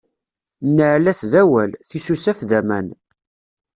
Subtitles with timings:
[0.67, 2.87] Nneɛlat d awal, tisusaf d aman.